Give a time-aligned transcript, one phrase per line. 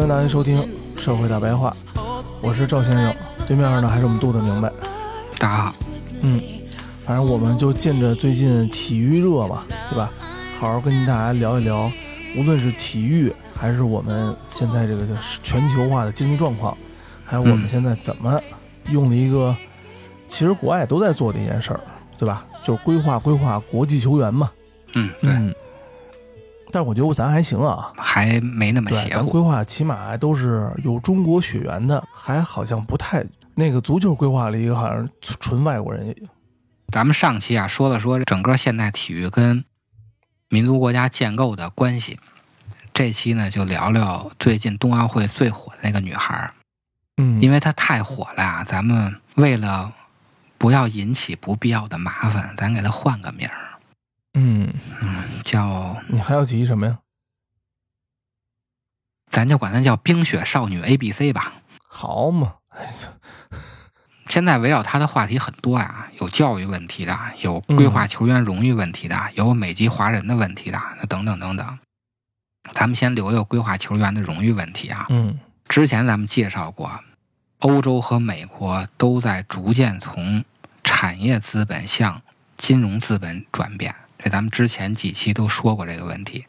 [0.00, 0.62] 欢迎大家收听
[0.98, 1.76] 《社会大白话》，
[2.40, 3.14] 我是赵先生，
[3.46, 4.72] 对面呢还是我们杜的明白。
[5.38, 5.74] 大家好，
[6.22, 6.40] 嗯，
[7.04, 10.10] 反正我们就借着最近体育热嘛，对吧？
[10.58, 11.92] 好好跟大家聊一聊，
[12.34, 15.06] 无论是体育，还是我们现在这个
[15.42, 16.74] 全球化的经济状况，
[17.26, 18.40] 还有我们嗯现在怎么
[18.88, 19.54] 用了一个，
[20.28, 21.80] 其实国外都在做的一件事儿，
[22.16, 22.46] 对吧？
[22.62, 24.50] 就是规划规划国际球员嘛。
[24.94, 25.54] 嗯，对，嗯。
[26.72, 29.22] 但是我觉得咱还行啊，还没那么对，邪乎。
[29.22, 36.14] 咱规划起码都是有中国血缘的，还好像不太那个足球规划了一个好像纯外国人，
[36.92, 39.64] 咱们上期啊说了说整个现代体育跟
[40.48, 42.18] 民族国家建构的关系，
[42.92, 46.54] 这期呢就聊聊最近冬奥会最火的那个女孩儿，
[47.18, 49.92] 嗯，因为她太火了啊，咱们为了
[50.58, 53.69] 不要引起不必要的麻烦，咱给她换个名儿，
[54.34, 54.72] 嗯，
[55.44, 56.98] 叫你还要提什么呀？
[59.30, 61.54] 咱就管它叫冰雪少女 A B C 吧。
[61.86, 62.56] 好嘛，
[64.28, 71.78] 现在围绕她的话题很多呀，有教育问题的，有规划球员荣誉问题的，有美籍华人的问题的，那等等等等。
[72.72, 75.06] 咱们先留留规划球员的荣誉问题啊。
[75.10, 77.00] 嗯之前咱们介绍过，
[77.60, 80.44] 欧洲和美国都在逐渐从
[80.82, 82.20] 产业资本向
[82.56, 86.46] 金融资本转变，这咱们之前几期都说过这个问题。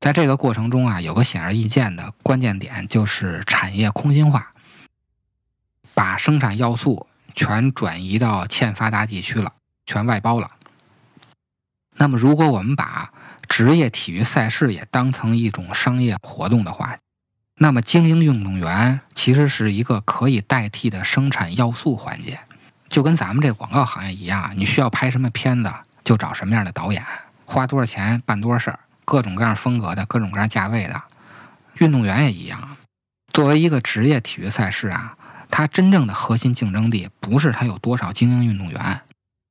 [0.00, 4.52] 在这个过程中啊，有个显而易见的关键点，就是产业空心化，
[5.94, 9.52] 把生产要素全转移到欠发达地区了，
[9.86, 10.50] 全外包了。
[11.94, 13.12] 那么，如果我们把
[13.48, 16.96] 职业体育赛事也当成一种商业活动的话，
[17.56, 22.40] 那么精英运动员其实是一个可以代替的生产要素环节，
[22.88, 25.72] 就跟咱们这个广告行业一样，你需要拍什么片子
[26.04, 27.04] 就找什么样的导演，
[27.44, 31.02] 花多少钱办多少事儿，各种各样风格的、各种各样价位的。
[31.78, 32.76] 运动员也一样，
[33.32, 35.16] 作为一个职业体育赛事啊，
[35.50, 39.00] 它真正的核心竞争力不是它有多少精英运动员，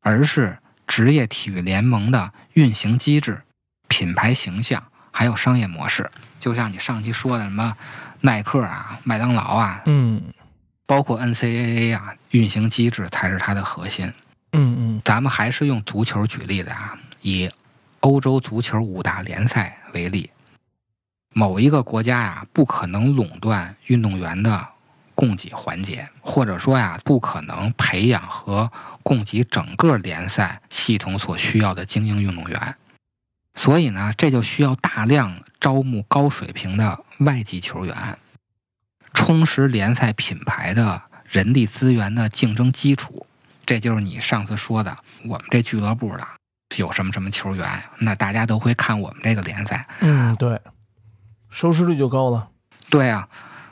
[0.02, 3.42] 而是职业体育联盟的运行机制、
[3.88, 6.12] 品牌形象还有商业模式。
[6.38, 7.76] 就像你上期说的什么
[8.22, 10.22] 耐克啊、麦当劳啊，嗯
[10.86, 14.12] 包括 NCAA 啊，运行机制才是它的核心。
[14.54, 17.50] 嗯嗯咱们还是用足球举例的啊，以
[18.02, 20.30] 欧洲足球五大联赛为例，
[21.34, 24.68] 某一个国家呀、不可能垄断运动员的
[25.16, 28.72] 供给环节，或者说呀，不可能培养和
[29.04, 32.76] 供给整个联赛系统所需要的精英运动员。
[33.56, 38.18] 所以呢，这就需要大量招募高水平的外籍球员，
[39.14, 43.26] 充实联赛品牌的人力资源的竞争基础。
[43.66, 46.28] 这就是你上次说的，我们这俱乐部的
[46.78, 47.68] 有什么什么球员，
[48.00, 49.88] 那大家都会看我们这个联赛。
[50.00, 50.60] 嗯，对，
[51.50, 52.50] 收视率就高了。
[52.90, 53.28] 对啊，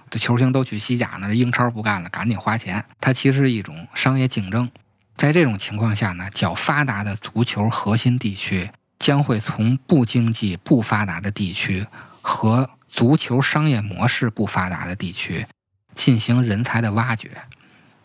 [0.10, 2.86] 这球星都去西甲呢，英超不干了，赶紧花钱。
[3.02, 4.70] 它其实是一种商业竞争。
[5.18, 8.70] 在这种情况下呢，较发达的足球核心地区
[9.00, 11.86] 将会从不经济不发达的地区
[12.22, 15.46] 和足球商业模式不发达的地区
[15.94, 17.32] 进行人才的挖掘。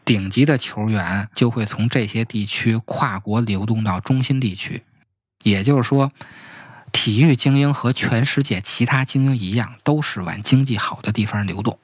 [0.04, 4.82] 顶级的球员就会从这些地区跨国流动到中心地区，
[5.42, 6.12] 也就是说，
[6.92, 11.78] 体育精英和全世界其他精英一样，都是往经济好的地方流动。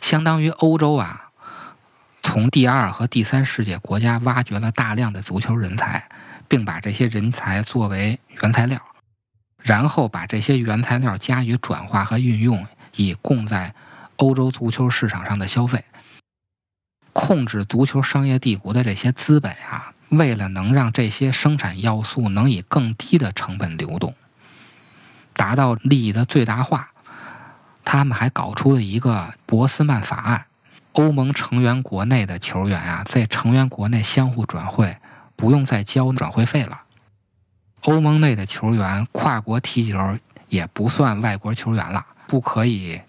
[0.00, 1.30] 相当于欧洲啊，
[2.22, 6.08] 从第二和第三世界国家挖掘了大量的足球人才，
[6.48, 8.80] 并把这些人才作为原材料，
[9.60, 12.66] 然后把这些原材料加以转化和运用，
[12.96, 13.74] 以供在
[14.16, 15.84] 欧洲足球市场上的消费。
[17.12, 24.14] 控制足球商业帝国的这些资本啊，为了能让这些生产要素能以更低的成本流动，
[25.34, 26.90] 达到利益的最大化，
[27.84, 30.46] 他们还搞出了一个博斯曼法案。
[30.92, 34.98] 欧盟成员国内的球员啊，在成员国内相互转会，
[35.36, 36.82] 不用再交转会费了。
[37.84, 40.18] 欧盟内的球员跨国踢球
[40.48, 43.00] 也不算外国球员了，不可以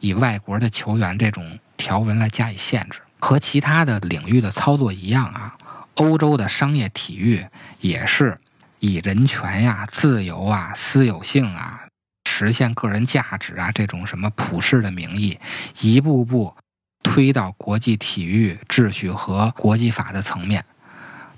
[0.00, 3.00] 以外国的球员这种条文来加以限制。
[3.18, 5.56] 和其他的领域的操作一样啊，
[5.94, 7.44] 欧洲的商业体育
[7.80, 8.38] 也是
[8.80, 11.86] 以人权呀、自由啊、私有性啊、
[12.28, 15.38] 实现个人价值啊这种什么普世的名义，
[15.80, 16.54] 一步步。
[17.02, 20.64] 推到国际体育秩序和国际法的层面，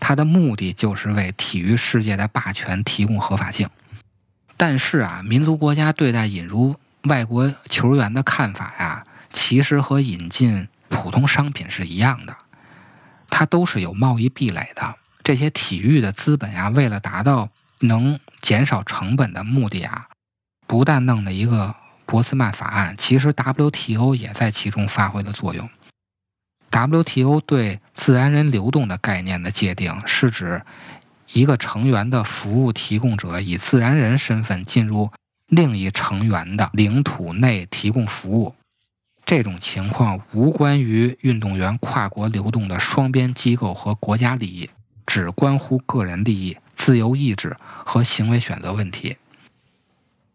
[0.01, 3.69] 它的目的就是为体育世界的霸权提供合法性。
[4.57, 12.37] 但是啊，民族国家对待引入外国球员的看法呀，其实和引进普通商品是一样的，
[13.29, 14.95] 它都是有贸易壁垒的。
[15.23, 17.49] 这些体育的资本呀，为了达到
[17.81, 20.09] 能减少成本的目的啊，
[20.67, 21.75] 不但弄了一个。
[22.11, 25.69] 博斯曼法案其实 WTO 也在其中发挥了作用。
[26.71, 30.63] WTO 对自然人流动的概念的界定，是指
[31.35, 35.11] 一个成员的服务提供者以自然人身份进入
[35.49, 38.55] 另一成员的领土内提供服务。
[39.29, 44.71] 这种情况无关于运动员跨国流动的双边机构和国家利益，
[45.07, 47.55] 只关乎个人利益、自由意志
[47.85, 49.19] 和行为选择问题。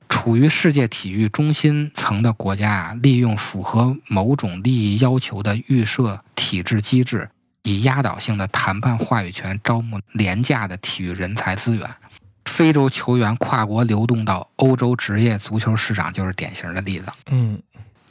[0.08, 7.28] 处于世界体育中心层的国家啊，利用符合某种利益要求的预设体制机制，
[7.64, 11.90] 以压倒性的谈判话语权招募廉价的体育人才资源。
[12.46, 17.12] 非洲球员跨国流动到欧洲职业足球市场就是典型的例子。
[17.32, 17.60] 嗯，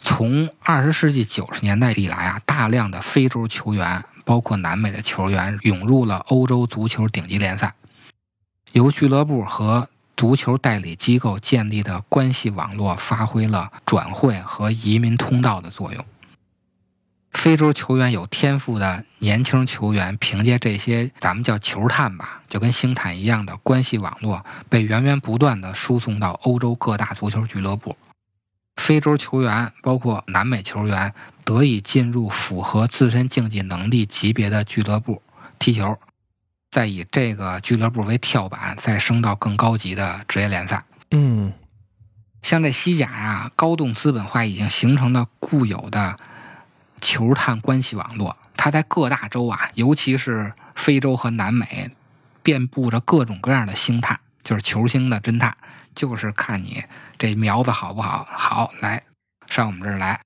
[0.03, 7.75] 从二十世纪九十年代以来啊，大量的非洲球员，包括南美的球员，涌入了欧洲足球顶级联赛，
[8.73, 9.89] 由俱乐部和。
[10.15, 16.05] 足球代理机构建立的关系网络发挥了转会和移民通道的作用。
[17.33, 27.97] 非洲球员有天赋的年轻球员，凭借这些咱们叫球探吧，就跟星探一样的关系网络，被源源不断的输送到欧洲各大足球俱乐部。
[28.77, 31.15] 非洲球员包括南美球员
[31.45, 35.23] 得以进入符合自身竞技能力级别的俱乐部
[35.59, 35.99] 踢球。
[36.71, 40.83] 再以这个俱乐部为跳板，再升到更高级的职业联赛。
[41.11, 41.53] 嗯，
[42.41, 46.19] 像这西甲呀，高度资本化已经形成了固有的
[47.03, 48.37] 球探关系网络。
[48.57, 51.91] 它在各大洲啊，尤其是非洲和南美，
[52.43, 55.57] 遍布着各种各样的星探，就是球星的侦探，
[55.95, 56.83] 就是看你
[57.19, 58.27] 这苗子好不好。
[58.31, 59.03] 好，来
[59.47, 60.21] 上我们这儿来，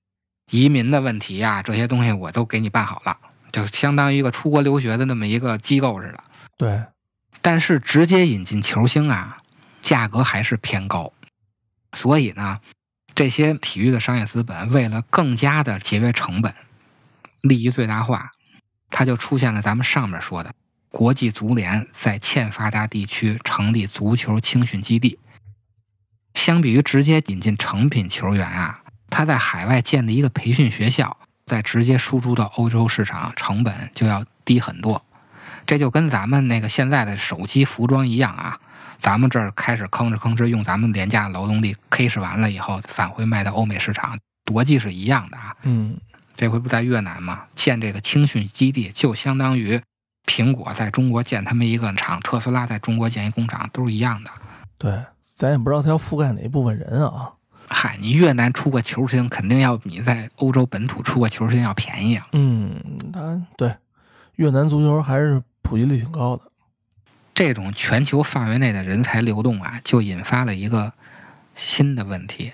[0.51, 3.17] 移民的问题呀，这些东西我都给你办好了，
[3.51, 6.23] 就相当于一个出国留学的那么一个机构似的。
[6.57, 6.83] 对，
[7.41, 9.41] 但是直接引进球星啊，
[9.81, 11.13] 价格还是偏高，
[11.93, 12.59] 所以呢，
[13.13, 16.53] 这些体育的商业资本为了更加的节约成本，
[17.41, 18.31] 利益最大化，
[18.89, 20.53] 它就出现了咱们上面说的
[20.97, 25.19] 国际足联在欠发达地区成立足球青训基地。
[26.33, 35.05] 相比于直接引进成品球员啊，他在海外建立一个培训学校，再直接输出到欧洲市场，成本就要低很多。
[35.67, 38.59] 这就跟咱们那个现在的手机服装一样啊，
[38.99, 45.55] 咱们这儿开始吭哧吭哧用咱们廉价劳动力 K 使完了以后，返回卖到欧美市场，逻辑是一样的啊。
[45.61, 45.99] 嗯，
[46.35, 47.43] 这回不在越南吗？
[47.53, 49.79] 建这个青训基地，就相当于
[50.27, 54.29] 苹果在中国建他们一个厂，特斯拉在中国建一工厂，都是一样的。
[54.77, 57.31] 对，咱也不知道他要覆盖哪一部分人啊。
[57.67, 62.27] 嗨，你越南出个球星，肯定要比你在欧洲本土出个球星要便宜啊。
[62.33, 62.75] 嗯，
[63.11, 63.73] 他对
[64.35, 65.41] 越南足球还是。
[65.63, 66.43] 普及率挺高的，
[67.33, 70.93] 这种全球范围内的人才流动啊，就引发了一个
[71.57, 72.53] 新的问题。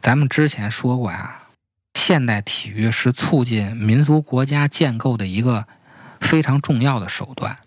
[0.00, 1.42] 咱们之前说过呀，
[1.92, 5.66] 现代体育是促进民族国家建构的一个
[6.24, 7.58] 非常重要的手段，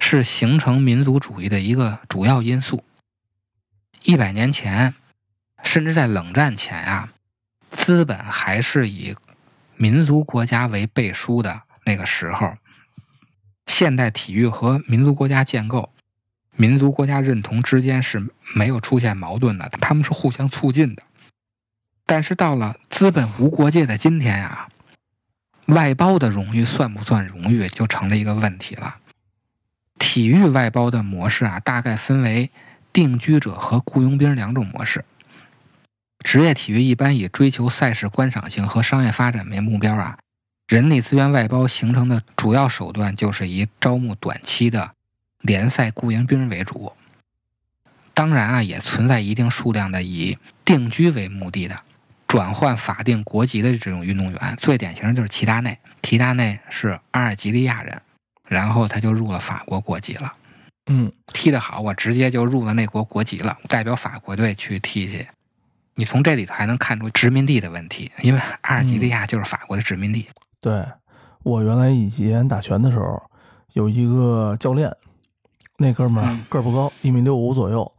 [0.00, 2.82] 是形成民族主义的一个主要因素。
[4.02, 4.94] 一百年前，
[5.62, 7.10] 甚至在冷战前啊，
[7.70, 9.14] 资本还是以
[9.76, 12.56] 民族国家为背书的那个时候。
[13.66, 15.92] 现代体育和民族国家建构、
[16.54, 21.02] 民族国家认同之间是没有出现矛盾的，他们是互相促进的。
[22.06, 24.68] 但是到了资本无国界的今天啊，
[25.66, 28.96] 外包的荣誉算不算荣誉，就成了一个问题了。
[29.98, 32.50] 体育外包的模式啊，大概分为
[32.92, 35.04] 定居者和雇佣兵两种模式。
[36.20, 40.18] 职业体育一般以追求赛事观赏性和商业发展为目标啊。
[40.66, 44.92] 人力资源外包形成的主要手段就是以招募短期的
[45.40, 46.92] 联赛雇佣兵为主。
[48.12, 51.80] 当然啊，也存在一定数量的以定居为目的的
[52.26, 54.56] 转换法定国籍的这种运动员。
[54.60, 58.00] 最典型的就是齐达内，齐达内是阿尔及利亚人，
[58.48, 60.32] 然后他就入了法国国籍了。
[60.88, 65.26] 嗯，踢得好，我直接就入了那国国籍了，代表法国队去踢去。
[65.94, 70.28] 你从这里头还能看出殖民地的问题，因为阿尔及利亚就是法国的殖民地。
[70.60, 70.84] 对
[71.42, 73.22] 我原来以前打拳的时候，
[73.72, 74.92] 有一个教练，
[75.78, 77.90] 那哥们儿嗯个儿不高，一米六五左右，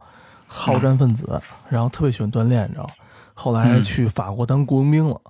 [0.46, 2.90] 好战分子，然后特别喜欢锻炼，你知道吗？
[3.38, 5.20] 后来嗯去法国当雇佣兵了。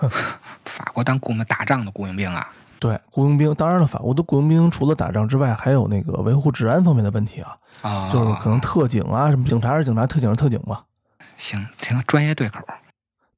[0.64, 2.48] 法国当雇佣打仗的雇佣兵啊，
[2.80, 10.82] 对，雇佣兵，当然了，法国的雇佣兵除了打仗之外，还有那个维护治安方面的问题啊，啊、就是可能特警啊，什么警察是警察，特警是特警吧。
[11.36, 12.58] 行行专业对口，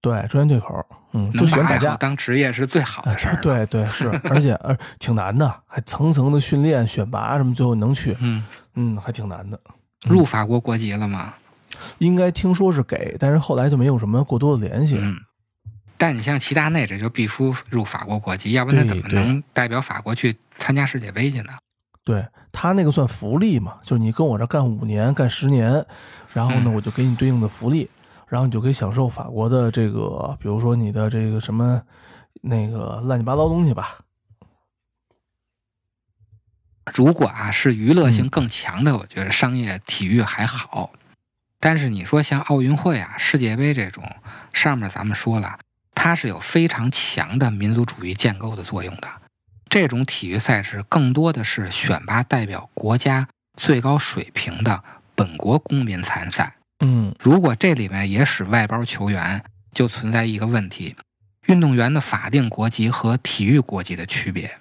[0.01, 1.97] 对，专业对口，嗯，就能喜欢打架。
[1.97, 3.29] 当职业是最好的事。
[3.43, 8.45] 对对是，而且呃挺难的，还层层的训练、选拔什么，最后能去，嗯，
[8.75, 9.61] 嗯，还挺难的。
[10.05, 11.35] 入法国国籍了吗？
[11.99, 14.99] 应该听说是给，但是后来就没有什么过多的联系。
[15.01, 15.17] 嗯。
[15.99, 21.53] 但你像齐达内，这就必须入法国国籍，要不然他怎么能代表法国去参加世界杯去呢？
[22.05, 25.85] 对他那个算福利嘛，就是你跟我这干五年、干十年，
[26.35, 27.89] 然后呢，嗯我就给你对应的福利，
[28.29, 31.83] 然后你就可以享受法国的这个，比如说你的这个什么
[32.43, 33.99] 那个乱七八糟东西吧。
[36.95, 40.93] 如果啊是娱乐性嗯更强的，我觉得商业体育还好。
[41.67, 44.05] 但是你说像奥运会啊、世界杯这种，
[44.53, 45.59] 上面咱们说了，
[45.97, 49.09] 它是有非常强的民族主义建构的作用的。
[49.69, 54.85] 这种体育赛事更多的是选拔代表国家最高水平的
[55.17, 56.55] 本国公民参赛。
[56.85, 59.43] 嗯如果这里面也使外包球员，
[59.73, 60.95] 就存在一个问题：
[61.47, 64.57] 运动员的法定国籍和体育国籍的区别。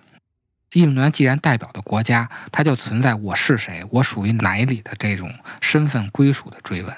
[0.81, 6.93] 运动员既然代表的国家，他就存在我是谁，我属于哪里的这种身份归属的追问。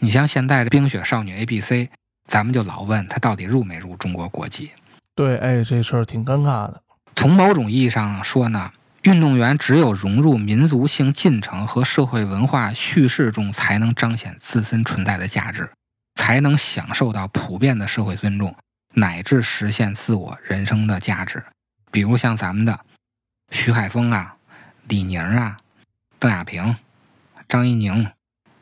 [0.00, 1.90] 你像现在的冰雪少女 A、B、C，
[2.26, 4.70] 咱们就老问他到底入没入中国国籍。
[5.14, 6.80] 对，哎，这事儿挺尴尬的。
[7.16, 15.68] 从某种意义上说呢，运动员只有融入民族性进程和社会文化叙事中，才能彰显自身存在的价值，
[16.14, 18.54] 才能享受到普遍的社会尊重，
[18.94, 21.44] 乃至实现自我人生的价值。
[21.90, 22.78] 比如像咱们的
[23.50, 24.36] 徐海峰啊、
[24.88, 25.58] 李宁啊、
[26.18, 26.76] 邓亚萍、
[27.48, 28.10] 张怡宁，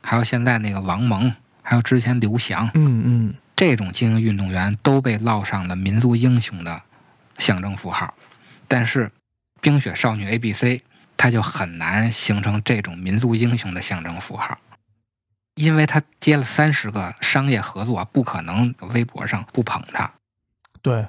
[0.02, 6.82] 还有现在那个王蒙，还有之前刘翔，嗯嗯，这种精英运动员都被烙上了民族英雄的
[7.38, 8.14] 象征符号，
[8.68, 9.10] 但是
[9.60, 10.82] 冰雪少女 A、B、C
[11.16, 14.58] 它就很难形成这种民族英雄的象征符号，
[15.54, 20.12] 因为他接了三十个商业合作，不可能微博上不捧他。
[20.82, 21.06] 对，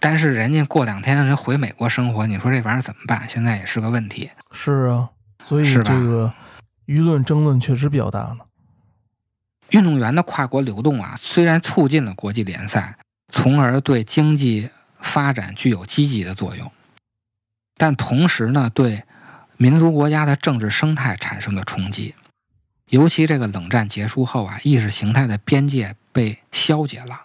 [0.00, 3.28] 但是人家过两天人回美国生活，你说这玩意儿怎么办？
[3.28, 4.30] 现在也是个问题。
[4.52, 5.10] 是啊，
[5.42, 6.32] 所以这个
[6.86, 8.38] 舆论争论确实比较大呢。
[9.70, 12.98] 运动员的跨国流动啊，虽然促进了国际联赛，
[13.30, 14.70] 从而对经济
[15.00, 16.70] 发展具有积极的作用，
[17.76, 19.02] 但同时呢，对
[19.56, 22.14] 民族国家的政治生态产生了冲击。
[22.90, 27.22] 尤其这个冷战结束后啊，意识形态的边界被消解了，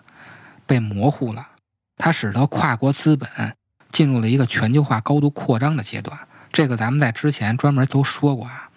[0.66, 1.50] 被模糊了，
[2.00, 3.30] 它使得跨国资本
[3.92, 6.18] 进入了一个全球化高度扩张的阶段。
[6.52, 8.72] 这个咱们在之前专门都说过啊。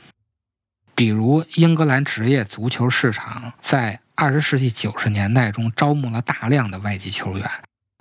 [0.94, 7.48] 比如英格兰职业足球市场在二十世纪九十年代中招募了大量的外籍球员，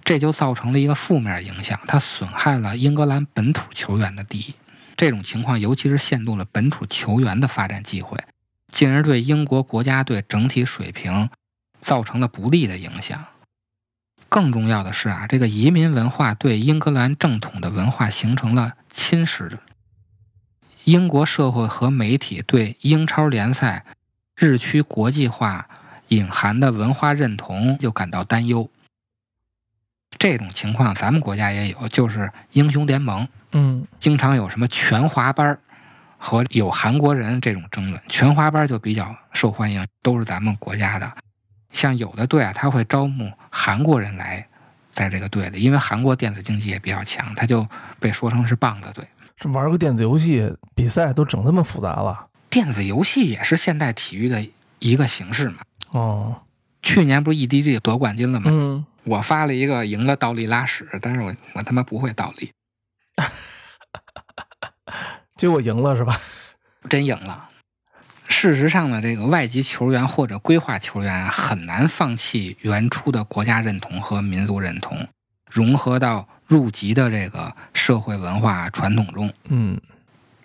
[0.04, 4.56] 这就造成了一个负面影响，它损害了英格兰本土球员的利益。
[4.98, 8.18] 这种情况尤其是限制了本土球员的发展机会，
[8.68, 11.30] 进而对英国国家队整体水平
[11.82, 13.24] 造成了不利的影响。
[14.32, 19.60] 更重要的是啊，这个移民文化对英格兰正统的文化形成了侵蚀的。
[20.86, 23.86] 英国社会和媒体对英超联赛
[24.34, 25.68] 日趋国际化
[26.08, 28.70] 隐含的文化认同就感到担忧。
[30.18, 35.60] 这种情况咱们国家也有，就是英雄联盟嗯经常有什么全华班儿
[36.18, 38.02] 和有韩国人这种争论。
[38.08, 41.12] 全华班就比较受欢迎，都是咱们国家的。
[41.72, 44.48] 像有的队啊，他会招募韩国人来
[44.94, 47.68] 在这个队里，因为韩国电子竞技也比较强，他就
[48.00, 49.06] 被说成是棒子队。
[49.38, 52.28] 这玩个电子游戏比赛都整这么复杂了。
[52.50, 54.46] 电子游戏也是现代体育的
[54.80, 55.58] 一个形式嘛。
[55.92, 56.42] 哦，
[56.82, 58.52] 去年不是 EDG 夺冠军了吗？
[58.52, 62.52] 嗯，我发了一个赢了倒立拉屎，但是我我他妈不会倒立，
[65.38, 66.20] 结果赢了是吧？
[66.90, 67.50] 真赢了。
[68.42, 75.08] 事实上呢，这个外籍球员或者规划球员啊，很难放弃原初的国家认同和民族认同，
[75.48, 79.32] 融合到入籍的这个社会文化传统中。
[79.50, 79.80] 嗯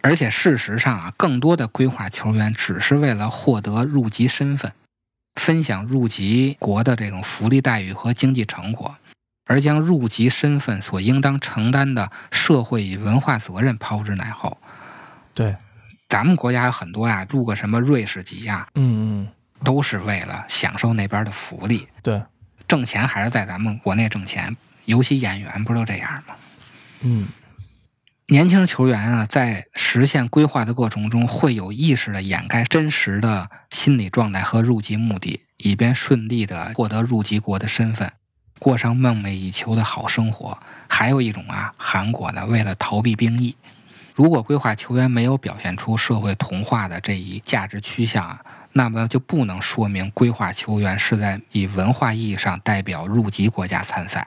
[0.03, 4.71] 而且事实上啊，更多的规划球员只是为了获得入籍身份，
[5.41, 8.95] 分享入籍国的这种福利待遇和经济成果，
[9.47, 14.59] 而将入籍身份所应当承担的社会与文化责任抛之脑后。
[15.33, 15.57] 对，
[16.09, 19.29] 咱们国家有很多呀，入个什么瑞士籍呀，嗯嗯，
[19.65, 22.23] 都是为了享受那边的福利，对，
[22.69, 24.57] 挣钱还是在咱们国内挣钱。
[24.85, 26.35] 尤其演员不都这样吗？
[27.01, 27.27] 嗯
[28.29, 38.13] 年轻球员啊，在实现规划的过程中，会有意识的掩盖真实的心理状态和入籍目的，以便顺利的获得入籍国的身份，
[38.59, 40.59] 过上梦寐以求的好生活。
[40.89, 43.55] 还有一种啊，韩国的为了逃避兵役，
[44.17, 48.43] 如果规划球员没有表现出社会同化的这一价值趋向啊，
[48.73, 54.27] 那么就不能说明规划球员是在以文化意义上代表入籍国家参赛，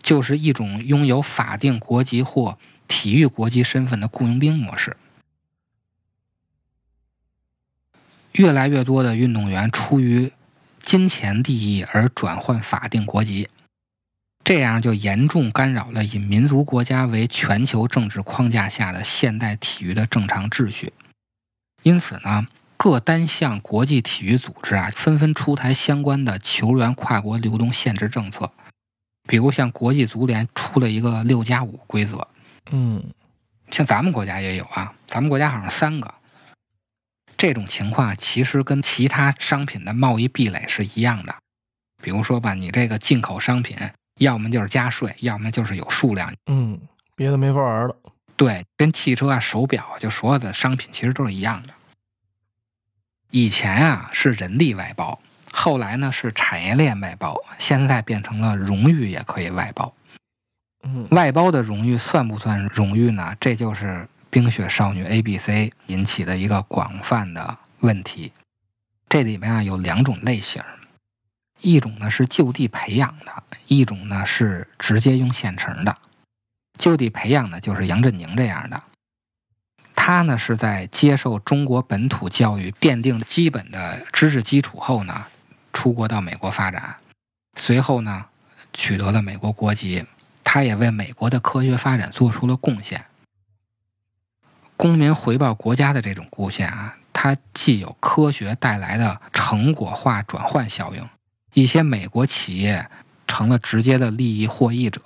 [0.00, 2.56] 就是一种拥有法定国籍或
[2.88, 4.96] 体育国籍身份的雇佣兵模式。
[8.32, 10.32] 越来越多的运动员出于
[10.80, 13.50] 金钱利益而转换法定国籍，
[14.46, 20.92] 这样就严重干扰了以民族国家为全球政治框架下的现代体育的正常秩序。
[21.82, 28.52] 因此呢，各单项国际体育组织啊，纷纷出台相关的球员跨国流动限制政策。
[29.26, 32.28] 比如像国际足联出了一个六加五规则，
[32.70, 33.02] 嗯
[33.72, 36.14] 像咱们国家也有啊，咱们国家好像三个。
[37.36, 41.34] 这种情况其实跟其他商品的贸易壁垒是一样的。
[42.00, 43.76] 比如说吧，你这个进口商品，
[44.18, 46.32] 要么就是加税，要么就是有数量。
[46.46, 46.80] 嗯，
[47.14, 47.96] 别的没法玩了。
[48.36, 51.74] 对，跟汽车啊、手表啊，就所有的商品其实都是一样的。
[53.30, 55.18] 以前啊是人力外包，
[55.50, 59.94] 后来呢是产业链外包，现在变成了荣誉也可以外包。
[60.82, 63.34] 嗯外包的荣誉算不算荣誉呢？
[63.40, 63.86] 这就是
[64.30, 68.32] 《冰雪少女 A B C》引起的一个广泛的问题。
[69.08, 70.62] 这里面啊有两种类型，
[71.60, 75.96] 一种呢是就地培养的，一种呢是直接用现成的。
[76.78, 78.82] 就地培养的就是杨振宁这样的，
[79.94, 85.26] 他呢是在接受中国本土教育奠定基本的知识基础后呢，
[85.72, 86.96] 出国到美国发展，
[87.56, 88.26] 随后呢
[88.72, 90.04] 取得了美国国籍。
[90.48, 93.04] 他也为美国的科学发展做出了贡献。
[94.76, 101.08] 公民回报国家的这种贡献啊，它既有科学带来的成果化转换效应，
[101.56, 102.86] 一些美国企业
[103.26, 105.00] 成了直接的利益获益者，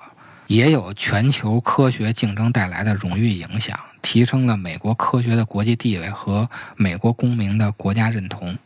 [0.48, 8.58] 也有全球科学竞争带来的荣誉影响，提升了美国科学的国际地位和美国公民的国家认同。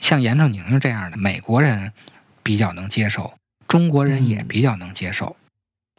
[0.00, 1.92] 像严正宁这样的美国人
[2.42, 3.34] 比较能接受，
[3.68, 5.36] 中国人也比较能接受。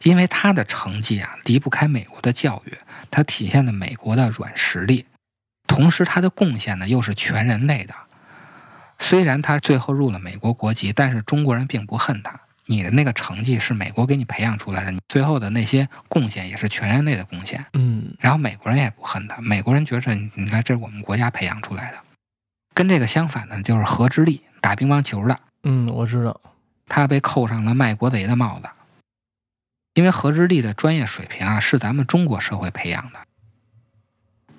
[0.02, 2.72] 因为他的成绩啊离不开美国的教育，
[3.12, 5.06] 他体现了美国的软实力，
[5.68, 7.94] 同时他的贡献呢又是全人类的。
[8.98, 12.40] 虽然他最后入了美国国籍，但是中国人并不恨他。
[12.68, 17.64] 你的那个成绩是美国给你培养出来的，你最后的那些贡献也是全人类的贡献。
[17.74, 21.98] 嗯然后美国人也不恨他，美国人觉着你看这是我们国家培养出来的。
[22.74, 26.40] 跟这个相反的，就是何之力打乒乓球的，嗯，我知道。
[26.88, 28.68] 他被扣上了卖国贼的帽子。
[29.94, 33.20] 因为何之力的专业水平啊，是咱们中国社会培养的。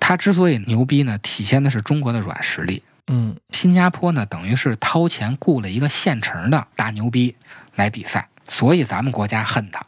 [0.00, 2.82] 他之所以牛逼呢，体现的是中国的软实力。
[3.08, 7.34] 嗯新加坡呢，等于是掏钱雇了一个现成的大牛逼
[7.74, 9.84] 来比赛，所以咱们国家恨他。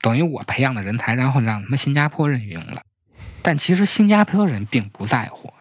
[0.00, 2.82] 等于我培养的人才，然后让他们新加坡人用了。
[3.42, 5.52] 但其实新加坡人并不在乎，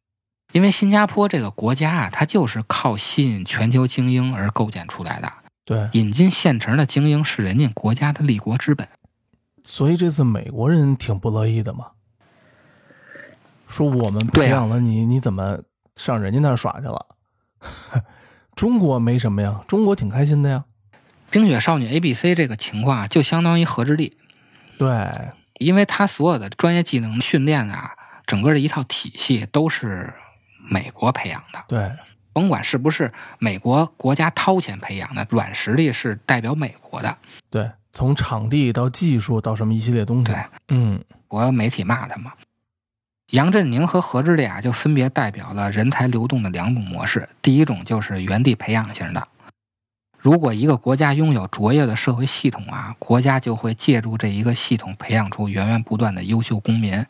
[0.51, 5.33] 因为新加坡这个国家啊，它就是靠吸引全球精英而构建出来的。
[5.65, 8.87] 对，引进现成的精英是人家国家的立国之本。
[9.63, 11.87] 所以这次美国人挺不乐意的嘛，
[13.67, 15.59] 说我们培养了你，你怎么
[15.97, 17.05] 上人家那儿耍去了？
[18.55, 20.63] 中国没什么呀，中国挺开心的呀。
[21.29, 24.17] 冰雪少女 A B C 这个情况啊，就相当于何之力，
[24.77, 24.87] 对，
[25.59, 27.91] 因为他所有的专业技能训练啊，
[28.25, 30.13] 整个的一套体系都是
[30.71, 31.65] 美国培养的。
[31.67, 31.91] 对，
[32.31, 37.17] 甭管是不是美国国家掏钱培养的，软实力是代表美国的。
[37.49, 40.35] 对，从场地到技术到什么一系列东西对，
[40.69, 42.31] 嗯国媒体骂他嘛。
[43.31, 47.27] 杨振宁和何之力啊，就分别代表了人才流动的两种模式。
[47.41, 49.27] 第一种就是原地培养型的，
[50.17, 57.05] 如果一个国家拥有卓越的社会系统啊，国家就会借助这一个系统培养出源源不断的优秀公民。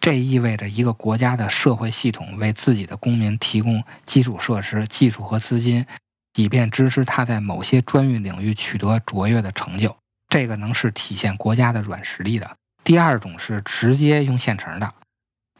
[0.00, 5.86] 这意味着一个国家的社会系统为自己的公民提供基础设施、技术和资金，
[6.34, 9.96] 以便支持他在某些专业领域取得卓越的成就。
[10.28, 12.50] 这个能是体现国家的软实力的。
[12.84, 14.92] 第二种是直接用现成的，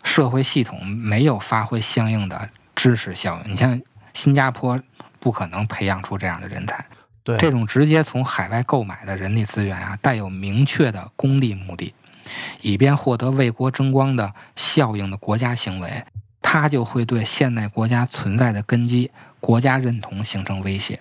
[0.07, 3.53] 社会系统没有发挥相应的知识效应。
[3.53, 3.79] 你像
[4.15, 4.81] 新加坡，
[5.19, 6.83] 不可能培养出这样的人才。
[7.25, 11.93] 对，这种直接从海外购买的人力资源啊，带有明确的功利目的，
[12.63, 16.05] 以便获得为国争光的效应的国家行为，
[16.41, 21.01] 它就会对现代国家存在的根基——国家认同形成威胁。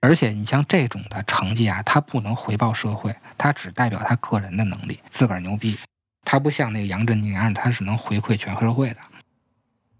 [0.00, 5.78] 而且，你像这种的成绩啊，它不能回报社会，它只代表他个人的能力，自个儿牛逼。
[6.24, 8.96] 它不像那个杨振宁一样，他是能回馈全社会的。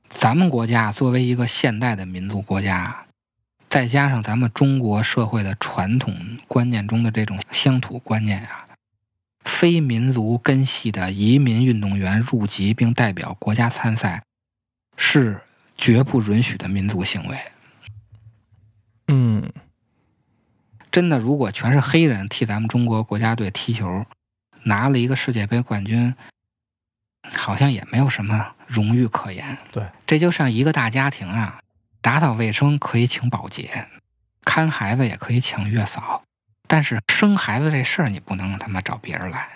[0.09, 3.07] 咱们国家作为一个现代的民族国家。
[3.69, 6.15] 再加上咱们中国社会的传统
[6.47, 8.69] 观念中的这种乡土观念啊，
[9.47, 14.23] 非民族根系的移民运动员入籍并代表国家参赛，
[14.99, 15.41] 是
[15.79, 17.39] 绝不允许的民族行为。
[19.09, 19.51] 嗯，
[20.91, 24.05] 真的，如果全是黑人替咱们中国国家队踢球，
[24.65, 26.15] 拿了一个世界杯冠军，
[27.35, 29.59] 好像也没有什么荣誉可言。
[29.71, 31.59] 对，这就像一个大家庭啊。
[32.01, 33.87] 打扫卫生可以请保洁，
[34.45, 36.25] 看孩子也可以请月嫂，
[36.67, 39.47] 但是生孩子这事儿你不能他妈找别人来，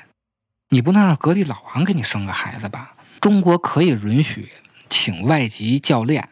[0.68, 2.94] 你不能让隔壁老王给你生个孩子吧？
[3.20, 4.48] 中国可以允许
[4.88, 6.28] 请外籍教练，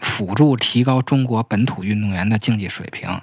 [0.00, 3.20] 辅助提高中国本土运动员的竞技水平，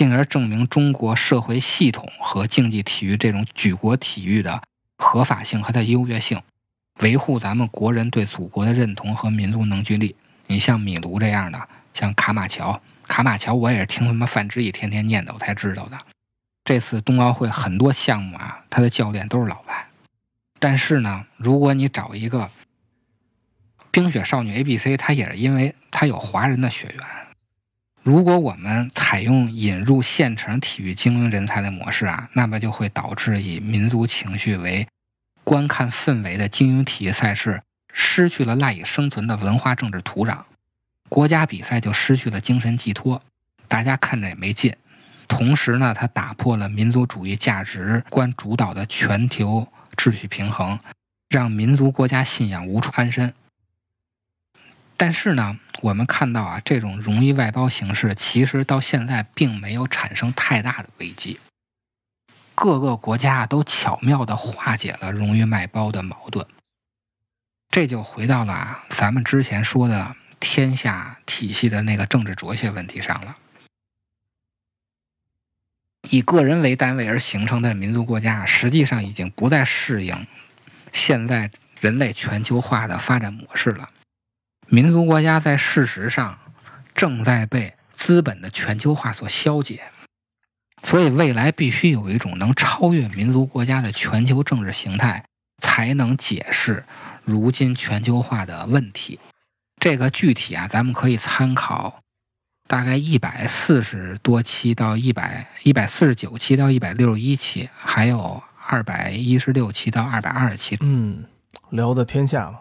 [0.00, 4.62] 进而证明中国社会系统和竞技体育这种举国体育的
[4.96, 6.40] 合法性和它的优越性，
[7.00, 10.16] 维护咱们国人对祖国的认同和民族凝聚力。
[10.46, 15.98] 你像米卢这样的，像卡马乔，卡马乔我也是听他妈范志毅天天念叨才知道的。
[16.64, 19.86] 这次冬奥会很多项目啊，他的教练都是老外。
[20.58, 22.48] 但是呢，如果你找一个
[23.90, 27.06] 冰雪少女 A B C，他也是因为他有华人的血缘。
[28.10, 34.88] 如果我们采用引入现成体育精英人才的模式啊，那么就会导致以民族情绪为
[35.44, 37.62] 观看氛围的精英体育赛事。
[37.92, 40.38] 失去了赖以生存的文化政治土壤，
[41.08, 43.22] 国家比赛就失去了精神寄托，
[43.68, 44.74] 大家看着也没劲。
[45.28, 50.76] 同时呢，它打破了民族主义价值观主导的全球秩序平衡，
[51.28, 53.32] 让民族国家信仰无处安身。
[55.02, 61.40] 但是呢，我们看到啊，这种荣誉外包形式其实到现在并没有产生太大的危机，
[62.54, 66.46] 各个国家都巧妙地化解了荣誉外包的矛盾。
[67.70, 73.38] 这就回到了咱们之前说的天下体系的那个政治哲学问题上了。
[76.10, 80.26] 以个人为单位而形成的民族国家，实际上已经不再适应
[80.92, 83.88] 现在人类全球化的发展模式了。
[84.72, 86.38] 民族国家在事实上
[86.94, 89.82] 正在被资本的全球化所消解，
[90.84, 95.24] 所以未来必须有一种能超越民族国家的全球政治形态，
[95.60, 96.84] 才能解释。
[97.24, 99.18] 如今全球化的问题，
[99.80, 102.00] 这个具体啊，咱们可以参考
[102.68, 110.78] 大概一百四十多期到一百一百四十九期到一百六十一期，还有二百一十六期到二百二十期。
[110.80, 111.24] 嗯，
[111.70, 112.60] 聊的天下嘛。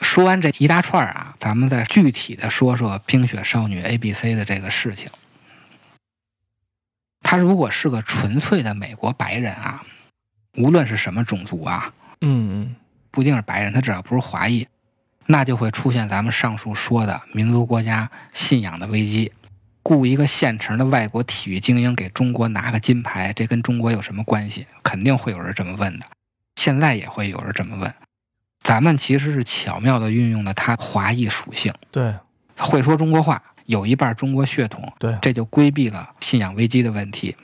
[0.00, 5.10] 说完这一大串啊，咱们再具体的说说冰雪少女 A B C 的这个事情。
[7.22, 9.84] 他如果是个纯粹的美国白人啊，
[10.56, 12.76] 无论是什么种族啊，嗯嗯。
[13.12, 14.66] 不一定是白人，他只要不是华裔，
[15.26, 19.32] 那就会出现咱们上述说的民族国家信仰的危机。
[19.82, 24.66] 雇一个现成的外国体育精英给中国拿个金牌，这跟中国有什么关系？
[24.82, 26.06] 肯定会有人这么问的。
[26.56, 27.92] 现在也会有人这么问。
[28.62, 32.14] 咱们其实是巧妙的运用了他华裔属性，对，
[32.56, 37.36] 会说中国话，有一半中国血统，对，这就规避了信仰危机的问题。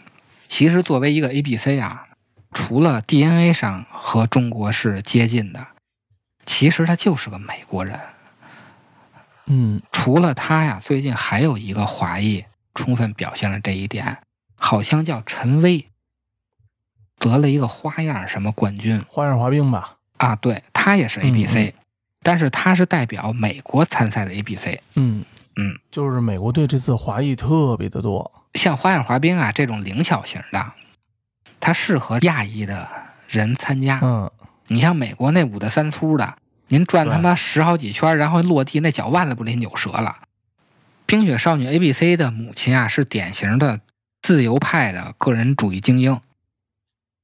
[0.48, 2.05] 其实作为一个 A、B、C 啊。
[2.52, 5.66] 除了 DNA 上和中国是接近的，
[6.46, 8.00] 其实他就是个美国人。
[9.44, 14.22] 嗯，除了他呀，最近还有一个华裔充分表现了这一点，
[14.55, 15.90] 好像叫陈威，
[17.18, 19.96] 得了一个花样什么冠军，花样滑冰吧？
[20.18, 21.74] 啊，对他也是 A、B、C，
[22.22, 24.83] 但是他是代表美国参赛的 A、B、C。
[24.94, 25.24] 嗯
[25.57, 30.72] 嗯，就是美国队这次华裔特别的多，像花样滑冰啊这种灵巧型的。
[31.61, 32.88] 它适合亚裔的
[33.29, 33.98] 人参加。
[34.02, 34.31] 嗯，
[34.68, 36.37] 你像美国那五大三粗的，
[36.68, 40.16] 您转他妈十好几圈，然后落地那脚腕子不得扭折了。
[41.07, 43.81] 冰雪少女 A B C 的母亲啊，是典型的
[44.20, 46.20] 自由派的个人主义精英。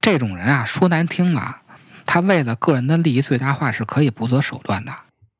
[0.00, 1.61] 这种人啊，说难听了，
[2.06, 4.92] 他为了个人的利益最大化是可以不择手段的，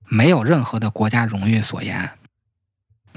[0.07, 2.11] 没有任何的国家荣誉所言。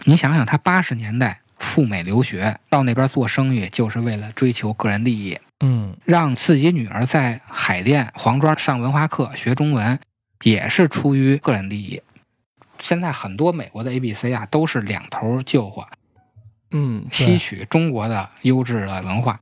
[0.03, 5.39] 你想想，他八十年代赴美留学，到那边做生意，就是为了追求个人利益。
[5.61, 9.97] 嗯，让自己女儿在海淀黄庄上文化课学中文，
[10.43, 12.01] 也是出于个人利益。
[12.79, 15.87] 现在很多美国的 A、B、C 啊，都是两头救火，
[16.71, 19.39] 嗯，吸取中国的优质的文化，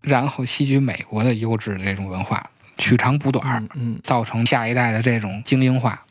[0.00, 6.04] 然后吸取美国的优质的这种文化，取长补短，嗯嗯，造成下一代的这种精英化。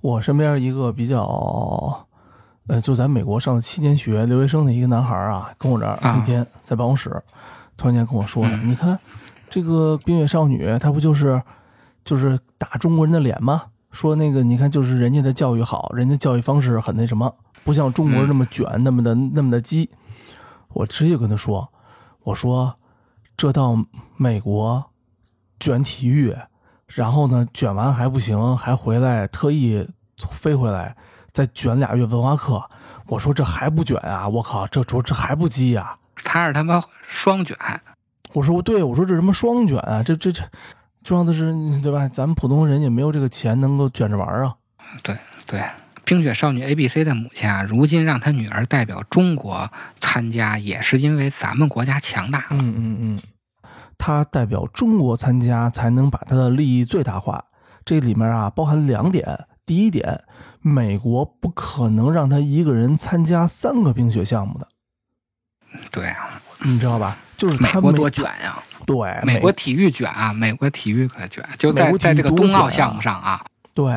[0.00, 2.06] 我身边一个比较，
[2.66, 7.10] 呃，就在美国上了七年学留学生的一个男孩啊，跟我这儿啊那天在办公室，
[7.76, 8.98] 突然间跟我说了，嗯你看
[9.48, 11.42] 这个冰雪少女，她不就是
[12.04, 13.64] 就是打中国人的脸吗？
[13.92, 19.88] 说那个你看，就是人家的教育好，人家教育方式很那什么，不像中国人那么卷，那么的那么的鸡。
[20.74, 21.72] 我直接跟他说，
[22.24, 22.76] 我说
[23.36, 23.74] 这到
[24.16, 24.84] 美国
[25.66, 26.32] 卷体育，
[26.86, 29.84] 然后呢卷完还不行，还回来特意
[30.16, 30.94] 飞回来
[31.32, 32.70] 再卷俩月文化课。
[33.08, 34.28] 我说这还不卷啊！
[34.28, 37.56] 我靠，这这这还不激呀、他是他妈双卷，
[38.32, 40.04] 我说对，我说这什么双卷啊？
[40.04, 40.44] 这这这，
[41.02, 41.52] 重要的是
[41.82, 42.06] 对吧？
[42.06, 44.54] 咱们普通人也没有这个钱能够卷着玩啊。
[45.02, 45.60] 对对。
[46.04, 49.68] 冰雪少女 A、B、C 的母亲啊，如今让她女儿代表中国
[50.00, 52.46] 参加，也是因为咱们国家强大了。
[52.50, 53.18] 嗯嗯嗯，
[53.98, 57.44] 他代表中国参加，才能把他的利益最大化。
[57.84, 59.46] 这里面啊包含两点。
[59.66, 60.22] 第一点，
[60.60, 64.68] 美国不可能让他一个人参加三个冰雪项目的，
[65.90, 67.16] 对啊，你知道吧？
[67.36, 73.92] 就是他国多卷呀、对美国体育卷啊，美国体育可卷，就在在这个冬奥项目上啊，对，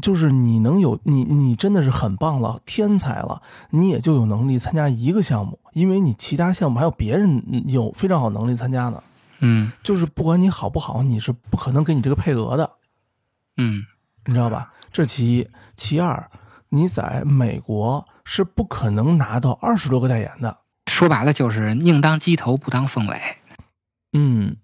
[0.00, 9.02] 就是你能有你你真的是很棒了，天才了，你也就有能力参加一个项目，因为你其他项目还有别人有非常好能力参加呢。
[9.40, 12.70] 嗯就是不管你好不好，你是不可能给你这个配额的，
[13.56, 13.84] 嗯，
[14.24, 14.72] 你知道吧？
[14.92, 16.30] 这其一，其二，
[16.70, 20.58] 你在美国是不可能拿到二十多个代言的。
[20.86, 23.20] 说白了就是宁当鸡头不当凤尾。
[24.12, 24.56] 嗯，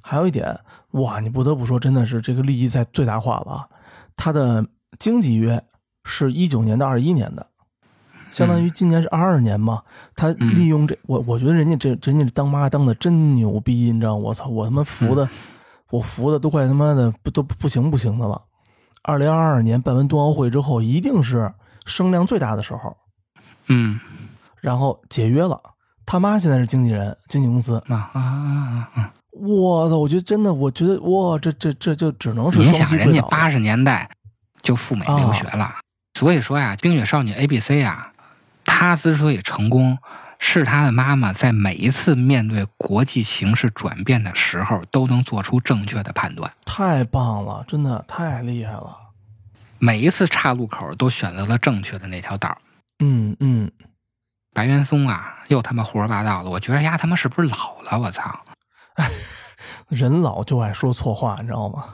[0.00, 0.60] 还有一点，
[0.92, 3.68] 哇，你不得不说，真的是这个利益在最大化了啊。
[4.16, 4.66] 他的
[4.98, 5.62] 经济约
[6.04, 7.48] 是一九年到二一年的，
[8.38, 9.82] 相当于今年是二二年嘛。
[10.16, 14.14] 他利用这，我我觉得人家这人家当妈当的真牛逼，你知道？
[14.14, 15.28] 我操，我他妈服的，
[15.90, 18.42] 我服的都快他妈的不都不行不行的了。
[19.02, 21.52] 二零二二年办完冬奥会之后，一定是
[21.84, 22.96] 声量最大的时候，
[23.68, 24.00] 嗯
[24.60, 25.60] 然后解约了。
[26.06, 27.82] 他妈现在是经纪人，经纪公司。
[27.88, 29.14] 啊啊啊啊！
[29.32, 29.96] 我操！
[29.96, 33.22] 我觉得真的，我觉得哇，这这这就只能是你想人家。
[33.22, 34.08] 八十年代
[34.62, 35.74] 就赴美留学了，
[36.18, 38.12] 所以说呀，冰雪少女 A、B、C 啊，
[38.64, 39.98] 她之所以成功，
[40.38, 46.50] 是他的妈妈在每一次面对国际形势转变的时候，都能做出正确的判断。
[46.66, 48.96] 太棒了，真的太厉害了。
[49.78, 52.58] 每一次岔路口都选择了正确的那条道儿。
[53.00, 53.70] 嗯嗯，
[54.52, 56.50] 白岩松啊，又他妈胡说八道了。
[56.50, 57.98] 我觉得丫他妈是不是老了？
[57.98, 58.40] 我操！
[59.88, 61.86] 人老就爱说错话，你知道吗？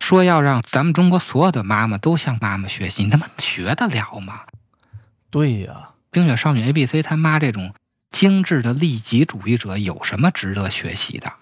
[0.00, 4.40] 说要让咱们中国所有的妈妈都向妈妈学习，你他妈学得了吗？
[5.34, 7.74] 对呀，冰雪少女 A、B、C 他妈这种
[8.08, 11.32] 精致的利己主义者有什么值得学习的？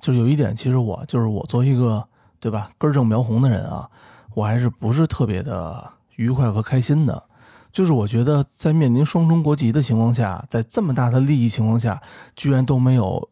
[0.00, 2.08] 就有一点，其实我就是我作为一个
[2.40, 3.90] 对吧根正苗红的人啊，
[4.32, 5.86] 我还是不是特别的
[6.16, 7.24] 愉快和开心的。
[7.70, 12.00] 就是我觉得在面临双重国籍的情况下，在这么大的利益情况下，
[12.34, 13.28] 居然都没有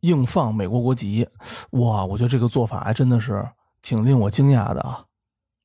[0.00, 1.28] 硬放美国国籍，
[1.72, 2.02] 哇！
[2.06, 3.46] 我觉得这个做法还真的是
[3.82, 5.04] 挺令我惊讶的啊。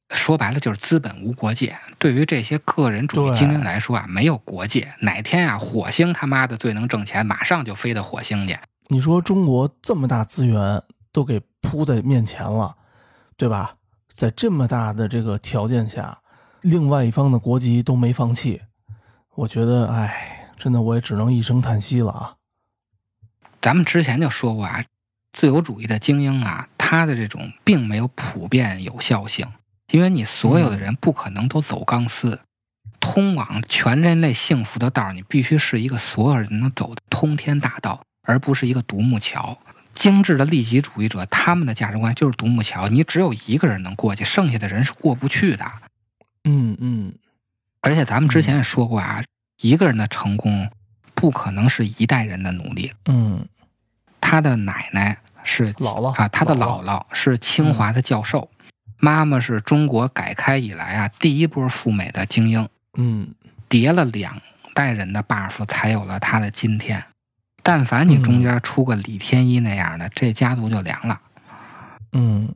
[0.10, 1.78] 说白了就是资本无国界。
[1.98, 4.94] 对于这些个人主义精英来说啊，没有国界。
[5.02, 8.58] 哪天啊，火星他妈的最能挣钱，马上就飞到火星去。
[8.88, 12.76] 你说中国这么大资源都给铺在面前了，
[13.38, 13.76] 对吧？
[14.08, 16.20] 在这么大的这个条件下，
[16.62, 18.62] 另外一方的国籍都没放弃，
[19.36, 22.36] 我觉得，哎，真的我也只能一声叹息了啊。
[23.62, 24.84] 咱们之前就说过啊，
[25.32, 29.48] 自由主义的精英啊，他的这种并没有普遍有效性，
[29.92, 32.40] 因为你所有的人不可能都走钢丝。
[33.00, 39.58] 通往全人类幸福的道儿，你必须是一个所有人能走的通天大道，而不是一个独木桥。
[39.96, 45.66] 精致的利己主义者，他们的价值观就是独木桥，你只有一个人能过去，剩下的人是过不去的。
[46.44, 47.14] 嗯嗯，
[47.82, 49.24] 而且咱们之前也说过啊，
[49.62, 50.70] 一个人的成功
[51.14, 52.92] 不可能是一代人的努力。
[53.06, 53.46] 嗯
[54.22, 58.50] 他的奶奶是姥姥啊，他的姥姥姥是清华的教授，
[59.00, 63.34] 妈妈是中国改开以来啊第一波赴美的精英，嗯
[63.68, 64.42] 叠了两
[64.74, 67.04] 代人的 buff 才有了她的今天。
[67.64, 71.22] 但凡你中间出个李天一那样的，这家族就凉了。
[72.14, 72.56] 嗯，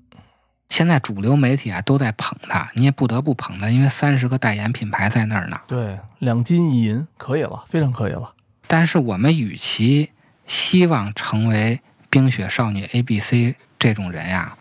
[0.69, 5.59] 现在主流媒体啊都在捧他，你也不得不捧他，因为三十个代言品牌在那儿呢。
[5.67, 8.33] 对，两金一银，可以了，非常可以了。
[8.65, 10.11] 但是我们与其
[10.47, 14.57] 希望成为冰雪少女 A、B、C 这种人呀，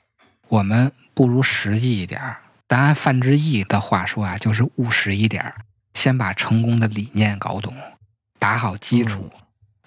[0.52, 2.36] 我们不如实际一点儿。
[2.68, 5.54] 咱按范志毅的话说啊，就是务实一点儿，
[5.94, 7.74] 先把成功的理念搞懂，
[8.38, 9.32] 打好基础。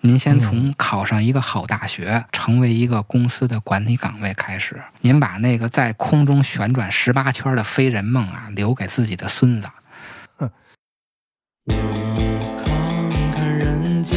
[0.01, 4.83] 您先从考上一个好大学，成为一个公司的管理岗位开始。
[5.01, 9.69] 您把那个在空中旋转十八圈的飞人梦啊，留给自己的孙子。
[11.65, 11.75] 你
[12.57, 14.15] 看看人家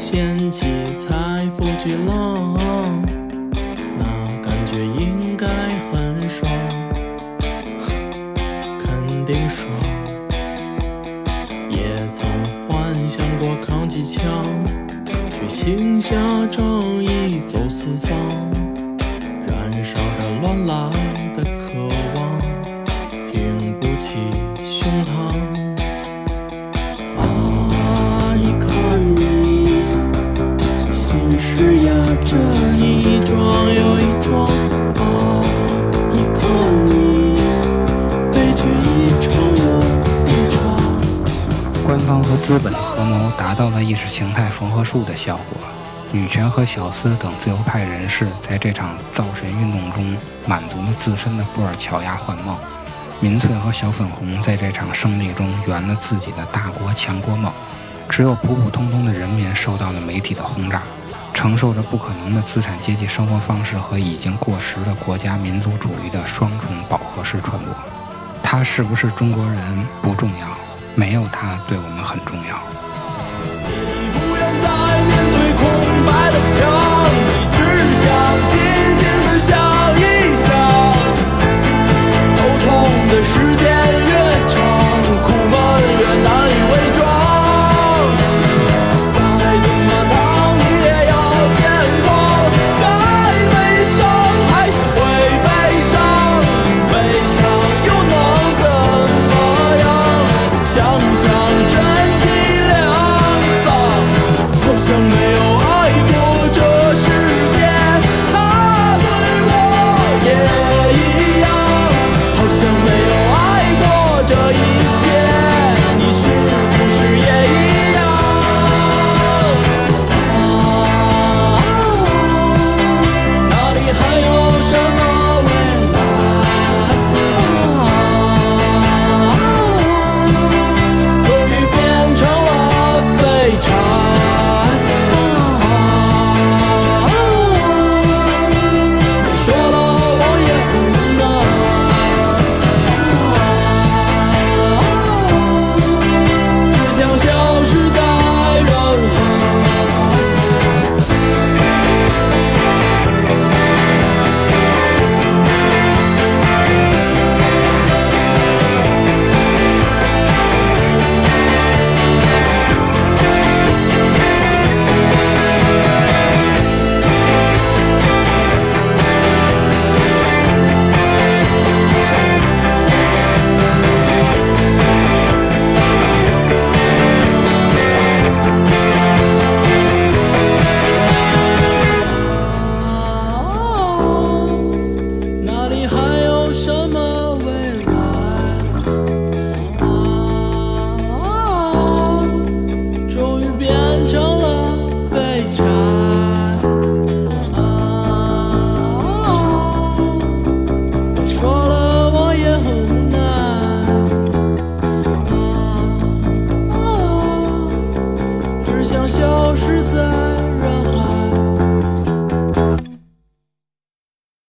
[0.00, 2.21] 掀起财富巨浪，
[13.14, 14.24] 想过扛起枪，
[15.30, 16.16] 去行侠
[16.50, 16.64] 仗
[17.04, 18.16] 义走四方，
[19.46, 20.72] 燃烧着乱来
[21.34, 21.78] 的渴
[22.14, 22.40] 望，
[23.30, 24.16] 挺不起
[24.62, 25.10] 胸膛。
[27.18, 29.84] 啊，一看你，
[30.90, 31.92] 心事压
[32.24, 32.34] 着
[32.78, 34.48] 一桩又一桩。
[34.96, 35.02] 啊，
[36.14, 36.40] 一看
[36.88, 37.36] 你，
[38.32, 39.62] 悲剧一场又
[40.26, 40.56] 一场。
[41.84, 42.72] 官方和资本
[43.04, 45.60] 谋达到了意识形态缝合术的效果。
[46.10, 52.56] 女权和小资等自由派人士在这场造神运动中满足了自身的布尔乔亚幻梦。
[53.20, 57.50] 民粹和小粉红在这场胜利中圆了自己的大国强国梦。
[58.08, 60.82] 只有普普通通的人民受到了媒体的轰炸，
[61.32, 67.74] 承受着不可能的资产阶级生活方式和已经过时的国家民族主义的双重饱和式传播。
[68.42, 70.48] 他是不是中国人不重要，
[70.94, 72.81] 没有他对我们很重要。
[76.32, 76.58] 的墙
[77.28, 77.58] 你只
[78.00, 78.04] 想
[78.48, 78.56] 静
[78.96, 79.50] 静的想
[79.98, 80.02] 一
[80.36, 80.46] 想
[82.36, 82.68] 头痛
[83.10, 83.81] 的时间